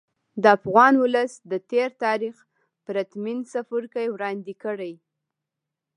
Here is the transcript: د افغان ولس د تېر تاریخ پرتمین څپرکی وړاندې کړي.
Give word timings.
د 0.41 0.45
افغان 0.57 0.93
ولس 1.03 1.33
د 1.51 1.53
تېر 1.71 1.89
تاریخ 2.03 2.35
پرتمین 2.85 3.39
څپرکی 3.51 4.07
وړاندې 4.11 4.53
کړي. 4.63 4.93